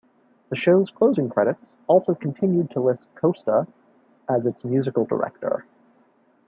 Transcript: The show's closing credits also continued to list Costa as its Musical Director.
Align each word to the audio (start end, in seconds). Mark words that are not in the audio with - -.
The 0.49 0.55
show's 0.55 0.89
closing 0.89 1.29
credits 1.29 1.67
also 1.85 2.15
continued 2.15 2.71
to 2.71 2.79
list 2.79 3.05
Costa 3.13 3.67
as 4.27 4.47
its 4.47 4.63
Musical 4.63 5.05
Director. 5.05 5.67